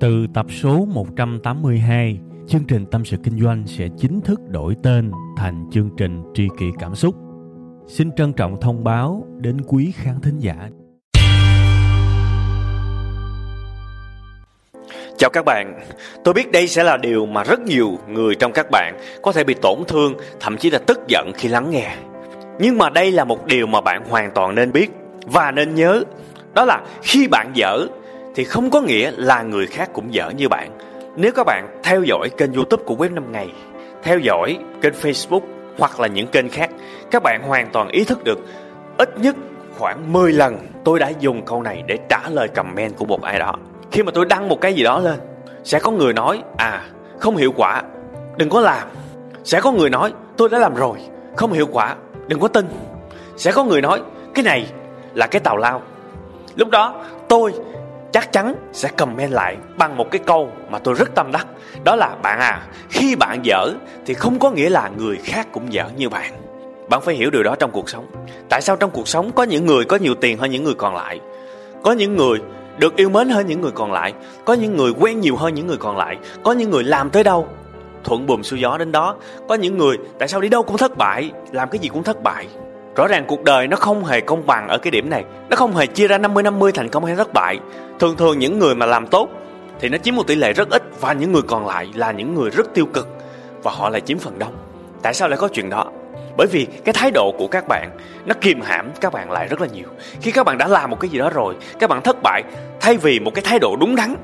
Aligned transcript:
Từ 0.00 0.26
tập 0.34 0.46
số 0.62 0.86
182, 0.94 2.18
chương 2.48 2.64
trình 2.68 2.86
Tâm 2.86 3.04
sự 3.04 3.16
Kinh 3.24 3.40
doanh 3.40 3.64
sẽ 3.66 3.88
chính 3.98 4.20
thức 4.20 4.40
đổi 4.48 4.76
tên 4.82 5.10
thành 5.36 5.70
chương 5.72 5.90
trình 5.96 6.22
Tri 6.34 6.48
kỷ 6.58 6.66
Cảm 6.78 6.94
xúc. 6.94 7.14
Xin 7.86 8.12
trân 8.16 8.32
trọng 8.32 8.60
thông 8.60 8.84
báo 8.84 9.26
đến 9.36 9.56
quý 9.66 9.92
khán 9.96 10.20
thính 10.20 10.38
giả. 10.38 10.68
Chào 15.18 15.30
các 15.32 15.44
bạn, 15.44 15.80
tôi 16.24 16.34
biết 16.34 16.52
đây 16.52 16.68
sẽ 16.68 16.84
là 16.84 16.96
điều 16.96 17.26
mà 17.26 17.44
rất 17.44 17.60
nhiều 17.60 17.98
người 18.08 18.34
trong 18.34 18.52
các 18.52 18.66
bạn 18.70 18.98
có 19.22 19.32
thể 19.32 19.44
bị 19.44 19.54
tổn 19.54 19.78
thương, 19.88 20.14
thậm 20.40 20.56
chí 20.56 20.70
là 20.70 20.78
tức 20.78 21.00
giận 21.08 21.32
khi 21.34 21.48
lắng 21.48 21.70
nghe. 21.70 21.96
Nhưng 22.58 22.78
mà 22.78 22.90
đây 22.90 23.12
là 23.12 23.24
một 23.24 23.46
điều 23.46 23.66
mà 23.66 23.80
bạn 23.80 24.04
hoàn 24.08 24.30
toàn 24.34 24.54
nên 24.54 24.72
biết 24.72 24.90
và 25.26 25.50
nên 25.50 25.74
nhớ. 25.74 26.02
Đó 26.54 26.64
là 26.64 26.84
khi 27.02 27.28
bạn 27.28 27.50
dở 27.54 27.86
thì 28.34 28.44
không 28.44 28.70
có 28.70 28.80
nghĩa 28.80 29.10
là 29.16 29.42
người 29.42 29.66
khác 29.66 29.90
cũng 29.92 30.14
dở 30.14 30.30
như 30.30 30.48
bạn. 30.48 30.70
Nếu 31.16 31.32
các 31.32 31.46
bạn 31.46 31.80
theo 31.82 32.02
dõi 32.02 32.28
kênh 32.36 32.52
youtube 32.52 32.84
của 32.86 32.94
Web 32.94 33.14
5 33.14 33.32
Ngày, 33.32 33.48
theo 34.02 34.18
dõi 34.18 34.58
kênh 34.82 34.92
Facebook 34.92 35.40
hoặc 35.78 36.00
là 36.00 36.08
những 36.08 36.26
kênh 36.26 36.48
khác, 36.48 36.70
các 37.10 37.22
bạn 37.22 37.42
hoàn 37.42 37.68
toàn 37.72 37.88
ý 37.88 38.04
thức 38.04 38.24
được 38.24 38.38
ít 38.98 39.18
nhất 39.18 39.36
khoảng 39.78 40.12
10 40.12 40.32
lần 40.32 40.56
tôi 40.84 40.98
đã 40.98 41.08
dùng 41.08 41.44
câu 41.44 41.62
này 41.62 41.82
để 41.86 41.98
trả 42.08 42.28
lời 42.28 42.48
comment 42.48 42.96
của 42.96 43.04
một 43.04 43.22
ai 43.22 43.38
đó. 43.38 43.54
Khi 43.92 44.02
mà 44.02 44.12
tôi 44.14 44.24
đăng 44.24 44.48
một 44.48 44.60
cái 44.60 44.74
gì 44.74 44.82
đó 44.82 44.98
lên, 44.98 45.20
sẽ 45.64 45.78
có 45.78 45.90
người 45.90 46.12
nói, 46.12 46.42
à, 46.56 46.82
không 47.18 47.36
hiệu 47.36 47.52
quả, 47.56 47.82
đừng 48.36 48.48
có 48.48 48.60
làm. 48.60 48.88
Sẽ 49.44 49.60
có 49.60 49.72
người 49.72 49.90
nói, 49.90 50.12
tôi 50.36 50.48
đã 50.48 50.58
làm 50.58 50.74
rồi, 50.74 50.98
không 51.36 51.52
hiệu 51.52 51.66
quả, 51.72 51.96
đừng 52.26 52.40
có 52.40 52.48
tin. 52.48 52.66
Sẽ 53.36 53.52
có 53.52 53.64
người 53.64 53.80
nói, 53.80 54.02
cái 54.34 54.44
này 54.44 54.66
là 55.14 55.26
cái 55.26 55.40
tào 55.40 55.56
lao. 55.56 55.82
Lúc 56.56 56.70
đó 56.70 56.94
tôi 57.28 57.52
chắc 58.12 58.32
chắn 58.32 58.54
sẽ 58.72 58.88
comment 58.88 59.32
lại 59.32 59.56
bằng 59.78 59.96
một 59.96 60.10
cái 60.10 60.20
câu 60.26 60.50
mà 60.70 60.78
tôi 60.78 60.94
rất 60.94 61.14
tâm 61.14 61.32
đắc. 61.32 61.46
Đó 61.84 61.96
là, 61.96 62.16
bạn 62.22 62.38
à 62.38 62.62
khi 62.90 63.16
bạn 63.16 63.40
dở 63.42 63.72
thì 64.06 64.14
không 64.14 64.38
có 64.38 64.50
nghĩa 64.50 64.70
là 64.70 64.90
người 64.96 65.16
khác 65.16 65.48
cũng 65.52 65.72
dở 65.72 65.84
như 65.96 66.08
bạn. 66.08 66.32
Bạn 66.88 67.00
phải 67.00 67.14
hiểu 67.14 67.30
điều 67.30 67.42
đó 67.42 67.54
trong 67.58 67.70
cuộc 67.70 67.90
sống. 67.90 68.06
Tại 68.48 68.62
sao 68.62 68.76
trong 68.76 68.90
cuộc 68.90 69.08
sống 69.08 69.30
có 69.32 69.42
những 69.42 69.66
người 69.66 69.84
có 69.84 69.96
nhiều 69.96 70.14
tiền 70.14 70.38
hơn 70.38 70.50
những 70.50 70.64
người 70.64 70.74
còn 70.74 70.94
lại? 70.94 71.20
Có 71.82 71.92
những 71.92 72.16
người 72.16 72.38
được 72.78 72.96
yêu 72.96 73.08
mến 73.08 73.28
hơn 73.28 73.46
những 73.46 73.60
người 73.60 73.72
còn 73.74 73.92
lại. 73.92 74.14
Có 74.44 74.52
những 74.52 74.76
người 74.76 74.92
quen 75.00 75.20
nhiều 75.20 75.36
hơn 75.36 75.54
những 75.54 75.66
người 75.66 75.76
còn 75.76 75.96
lại. 75.96 76.16
Có 76.42 76.52
những 76.52 76.70
người 76.70 76.84
làm 76.84 77.10
tới 77.10 77.24
đâu? 77.24 77.48
Thuận 78.04 78.26
buồm 78.26 78.42
xuôi 78.42 78.60
gió 78.60 78.78
đến 78.78 78.92
đó. 78.92 79.16
Có 79.48 79.54
những 79.54 79.78
người 79.78 79.98
tại 80.18 80.28
sao 80.28 80.40
đi 80.40 80.48
đâu 80.48 80.62
cũng 80.62 80.76
thất 80.76 80.96
bại, 80.96 81.30
làm 81.52 81.68
cái 81.70 81.78
gì 81.78 81.88
cũng 81.88 82.02
thất 82.02 82.22
bại. 82.22 82.46
Rõ 82.96 83.06
ràng 83.06 83.24
cuộc 83.28 83.44
đời 83.44 83.68
nó 83.68 83.76
không 83.76 84.04
hề 84.04 84.20
công 84.20 84.46
bằng 84.46 84.68
ở 84.68 84.78
cái 84.78 84.90
điểm 84.90 85.10
này. 85.10 85.24
Nó 85.50 85.56
không 85.56 85.76
hề 85.76 85.86
chia 85.86 86.08
ra 86.08 86.18
50-50 86.18 86.70
thành 86.70 86.88
công 86.88 87.04
hay 87.04 87.16
thất 87.16 87.32
bại. 87.32 87.58
Thường 87.98 88.16
thường 88.16 88.38
những 88.38 88.58
người 88.58 88.74
mà 88.74 88.86
làm 88.86 89.06
tốt 89.06 89.28
Thì 89.80 89.88
nó 89.88 89.98
chiếm 89.98 90.14
một 90.14 90.26
tỷ 90.26 90.34
lệ 90.34 90.52
rất 90.52 90.70
ít 90.70 90.82
Và 91.00 91.12
những 91.12 91.32
người 91.32 91.42
còn 91.42 91.66
lại 91.66 91.88
là 91.94 92.12
những 92.12 92.34
người 92.34 92.50
rất 92.50 92.74
tiêu 92.74 92.86
cực 92.86 93.08
Và 93.62 93.70
họ 93.70 93.88
lại 93.88 94.00
chiếm 94.00 94.18
phần 94.18 94.38
đông. 94.38 94.54
Tại 95.02 95.14
sao 95.14 95.28
lại 95.28 95.38
có 95.38 95.48
chuyện 95.48 95.70
đó? 95.70 95.86
Bởi 96.36 96.46
vì 96.46 96.66
cái 96.84 96.92
thái 96.92 97.10
độ 97.10 97.32
của 97.38 97.46
các 97.46 97.68
bạn 97.68 97.90
nó 98.26 98.34
kìm 98.40 98.60
hãm 98.60 98.90
các 99.00 99.12
bạn 99.12 99.30
lại 99.30 99.48
rất 99.48 99.60
là 99.60 99.66
nhiều. 99.66 99.88
Khi 100.20 100.30
các 100.30 100.46
bạn 100.46 100.58
đã 100.58 100.68
làm 100.68 100.90
một 100.90 101.00
cái 101.00 101.08
gì 101.08 101.18
đó 101.18 101.30
rồi, 101.30 101.56
các 101.78 101.90
bạn 101.90 102.02
thất 102.02 102.16
bại 102.22 102.42
thay 102.80 102.96
vì 102.96 103.20
một 103.20 103.34
cái 103.34 103.44
thái 103.44 103.58
độ 103.58 103.76
đúng 103.80 103.96
đắn, 103.96 104.14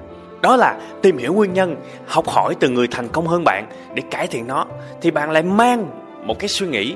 đó 0.42 0.56
là 0.56 0.78
tìm 1.02 1.18
hiểu 1.18 1.34
nguyên 1.34 1.52
nhân, 1.52 1.76
học 2.06 2.28
hỏi 2.28 2.54
từ 2.60 2.68
người 2.68 2.88
thành 2.90 3.08
công 3.08 3.26
hơn 3.26 3.44
bạn 3.44 3.66
để 3.94 4.02
cải 4.10 4.26
thiện 4.26 4.46
nó, 4.46 4.66
thì 5.00 5.10
bạn 5.10 5.30
lại 5.30 5.42
mang 5.42 5.86
một 6.22 6.38
cái 6.38 6.48
suy 6.48 6.66
nghĩ, 6.66 6.94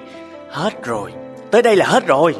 hết 0.50 0.84
rồi 0.84 1.12
tới 1.50 1.62
đây 1.62 1.76
là 1.76 1.86
hết 1.86 2.06
rồi. 2.06 2.34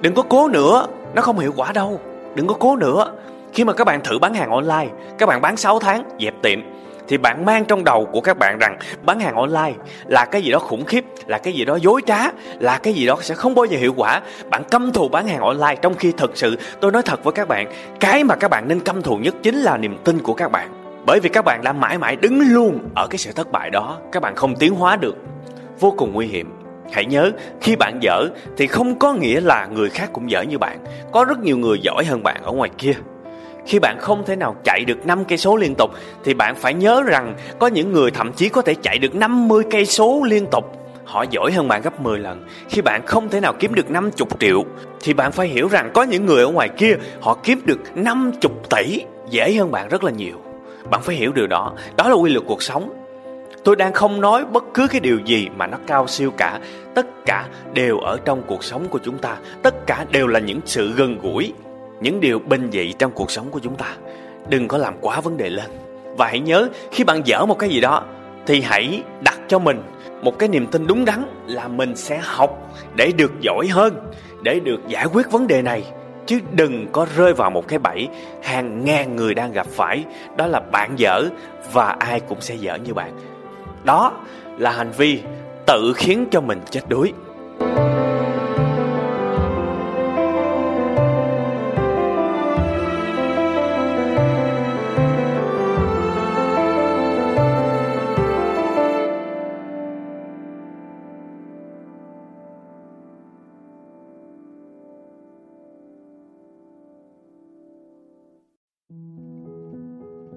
Đừng 0.00 0.14
có 0.14 0.22
cố 0.22 0.48
nữa, 0.48 0.86
nó 1.14 1.22
không 1.22 1.38
hiệu 1.38 1.52
quả 1.56 1.72
đâu. 1.72 2.00
Đừng 2.34 2.46
có 2.46 2.54
cố 2.58 2.76
nữa. 2.76 3.12
Khi 3.52 3.64
mà 3.64 3.72
các 3.72 3.84
bạn 3.84 4.00
thử 4.04 4.18
bán 4.18 4.34
hàng 4.34 4.50
online, 4.50 4.86
các 5.18 5.28
bạn 5.28 5.40
bán 5.40 5.56
6 5.56 5.78
tháng, 5.78 6.04
dẹp 6.20 6.34
tiệm, 6.42 6.58
thì 7.08 7.18
bạn 7.18 7.44
mang 7.44 7.64
trong 7.64 7.84
đầu 7.84 8.08
của 8.12 8.20
các 8.20 8.38
bạn 8.38 8.58
rằng 8.60 8.78
bán 9.02 9.20
hàng 9.20 9.34
online 9.34 9.72
là 10.06 10.24
cái 10.24 10.42
gì 10.42 10.50
đó 10.50 10.58
khủng 10.58 10.84
khiếp, 10.84 11.04
là 11.26 11.38
cái 11.38 11.52
gì 11.52 11.64
đó 11.64 11.76
dối 11.76 12.00
trá, 12.06 12.18
là 12.58 12.78
cái 12.78 12.92
gì 12.92 13.06
đó 13.06 13.16
sẽ 13.20 13.34
không 13.34 13.54
bao 13.54 13.64
giờ 13.64 13.78
hiệu 13.78 13.94
quả. 13.96 14.20
Bạn 14.50 14.64
căm 14.64 14.92
thù 14.92 15.08
bán 15.08 15.28
hàng 15.28 15.40
online 15.40 15.76
trong 15.82 15.94
khi 15.94 16.12
thực 16.12 16.36
sự, 16.36 16.58
tôi 16.80 16.92
nói 16.92 17.02
thật 17.02 17.24
với 17.24 17.32
các 17.32 17.48
bạn, 17.48 17.72
cái 18.00 18.24
mà 18.24 18.36
các 18.36 18.48
bạn 18.48 18.68
nên 18.68 18.80
căm 18.80 19.02
thù 19.02 19.16
nhất 19.16 19.34
chính 19.42 19.56
là 19.56 19.76
niềm 19.76 19.96
tin 20.04 20.18
của 20.18 20.34
các 20.34 20.52
bạn. 20.52 20.68
Bởi 21.06 21.20
vì 21.20 21.28
các 21.28 21.44
bạn 21.44 21.60
đã 21.64 21.72
mãi 21.72 21.98
mãi 21.98 22.16
đứng 22.16 22.40
luôn 22.40 22.78
ở 22.94 23.06
cái 23.06 23.18
sự 23.18 23.32
thất 23.32 23.52
bại 23.52 23.70
đó. 23.70 23.98
Các 24.12 24.22
bạn 24.22 24.34
không 24.34 24.56
tiến 24.56 24.74
hóa 24.74 24.96
được. 24.96 25.16
Vô 25.80 25.94
cùng 25.96 26.12
nguy 26.12 26.26
hiểm. 26.26 26.59
Hãy 26.92 27.06
nhớ, 27.06 27.30
khi 27.60 27.76
bạn 27.76 27.98
dở 28.02 28.28
thì 28.56 28.66
không 28.66 28.98
có 28.98 29.12
nghĩa 29.12 29.40
là 29.40 29.66
người 29.66 29.90
khác 29.90 30.10
cũng 30.12 30.30
dở 30.30 30.42
như 30.42 30.58
bạn. 30.58 30.78
Có 31.12 31.24
rất 31.24 31.38
nhiều 31.38 31.58
người 31.58 31.78
giỏi 31.82 32.04
hơn 32.04 32.22
bạn 32.22 32.42
ở 32.42 32.52
ngoài 32.52 32.70
kia. 32.78 32.92
Khi 33.66 33.78
bạn 33.78 33.96
không 34.00 34.24
thể 34.26 34.36
nào 34.36 34.56
chạy 34.64 34.84
được 34.86 35.06
5 35.06 35.24
cây 35.24 35.38
số 35.38 35.56
liên 35.56 35.74
tục 35.74 35.90
thì 36.24 36.34
bạn 36.34 36.54
phải 36.54 36.74
nhớ 36.74 37.02
rằng 37.06 37.34
có 37.58 37.66
những 37.66 37.92
người 37.92 38.10
thậm 38.10 38.32
chí 38.32 38.48
có 38.48 38.62
thể 38.62 38.74
chạy 38.82 38.98
được 38.98 39.14
50 39.14 39.64
cây 39.70 39.86
số 39.86 40.22
liên 40.24 40.46
tục. 40.50 40.64
Họ 41.04 41.24
giỏi 41.30 41.52
hơn 41.52 41.68
bạn 41.68 41.82
gấp 41.82 42.00
10 42.00 42.18
lần. 42.18 42.46
Khi 42.68 42.82
bạn 42.82 43.06
không 43.06 43.28
thể 43.28 43.40
nào 43.40 43.52
kiếm 43.58 43.74
được 43.74 43.90
50 43.90 44.12
triệu 44.40 44.64
thì 45.00 45.14
bạn 45.14 45.32
phải 45.32 45.48
hiểu 45.48 45.68
rằng 45.68 45.90
có 45.94 46.02
những 46.02 46.26
người 46.26 46.42
ở 46.42 46.50
ngoài 46.50 46.68
kia 46.68 46.94
họ 47.20 47.38
kiếm 47.42 47.60
được 47.64 47.78
50 47.94 48.32
tỷ 48.70 49.00
dễ 49.30 49.54
hơn 49.54 49.70
bạn 49.70 49.88
rất 49.88 50.04
là 50.04 50.10
nhiều. 50.10 50.36
Bạn 50.90 51.02
phải 51.02 51.16
hiểu 51.16 51.32
điều 51.32 51.46
đó. 51.46 51.72
Đó 51.96 52.08
là 52.08 52.14
quy 52.14 52.30
luật 52.30 52.46
cuộc 52.46 52.62
sống 52.62 52.99
tôi 53.64 53.76
đang 53.76 53.92
không 53.92 54.20
nói 54.20 54.44
bất 54.44 54.64
cứ 54.74 54.86
cái 54.90 55.00
điều 55.00 55.18
gì 55.18 55.48
mà 55.56 55.66
nó 55.66 55.76
cao 55.86 56.06
siêu 56.06 56.30
cả. 56.30 56.60
Tất 56.94 57.06
cả 57.26 57.46
đều 57.74 57.98
ở 57.98 58.18
trong 58.24 58.42
cuộc 58.46 58.64
sống 58.64 58.88
của 58.88 58.98
chúng 59.02 59.18
ta. 59.18 59.36
Tất 59.62 59.86
cả 59.86 60.06
đều 60.10 60.26
là 60.26 60.40
những 60.40 60.60
sự 60.64 60.92
gần 60.92 61.18
gũi, 61.22 61.52
những 62.00 62.20
điều 62.20 62.38
bình 62.38 62.68
dị 62.72 62.92
trong 62.92 63.12
cuộc 63.12 63.30
sống 63.30 63.50
của 63.50 63.58
chúng 63.58 63.76
ta. 63.76 63.86
Đừng 64.48 64.68
có 64.68 64.78
làm 64.78 64.94
quá 65.00 65.20
vấn 65.20 65.36
đề 65.36 65.50
lên. 65.50 65.66
Và 66.18 66.26
hãy 66.26 66.40
nhớ, 66.40 66.68
khi 66.92 67.04
bạn 67.04 67.22
dở 67.24 67.44
một 67.46 67.58
cái 67.58 67.70
gì 67.70 67.80
đó, 67.80 68.04
thì 68.46 68.60
hãy 68.60 69.02
đặt 69.20 69.38
cho 69.48 69.58
mình 69.58 69.82
một 70.22 70.38
cái 70.38 70.48
niềm 70.48 70.66
tin 70.66 70.86
đúng 70.86 71.04
đắn 71.04 71.24
là 71.46 71.68
mình 71.68 71.96
sẽ 71.96 72.20
học 72.22 72.74
để 72.96 73.12
được 73.16 73.32
giỏi 73.40 73.66
hơn, 73.66 74.10
để 74.42 74.60
được 74.60 74.80
giải 74.88 75.06
quyết 75.06 75.30
vấn 75.30 75.46
đề 75.46 75.62
này. 75.62 75.84
Chứ 76.26 76.38
đừng 76.52 76.86
có 76.92 77.06
rơi 77.16 77.32
vào 77.34 77.50
một 77.50 77.68
cái 77.68 77.78
bẫy 77.78 78.08
hàng 78.42 78.84
ngàn 78.84 79.16
người 79.16 79.34
đang 79.34 79.52
gặp 79.52 79.66
phải. 79.66 80.04
Đó 80.36 80.46
là 80.46 80.60
bạn 80.60 80.90
dở 80.96 81.24
và 81.72 81.96
ai 81.98 82.20
cũng 82.20 82.40
sẽ 82.40 82.54
dở 82.54 82.78
như 82.84 82.94
bạn 82.94 83.12
đó 83.84 84.12
là 84.58 84.70
hành 84.70 84.90
vi 84.96 85.22
tự 85.66 85.92
khiến 85.96 86.26
cho 86.30 86.40
mình 86.40 86.60
chết 86.70 86.80
đuối. 86.88 87.12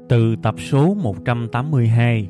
Từ 0.09 0.35
tập 0.43 0.55
số 0.59 0.93
182 0.93 2.29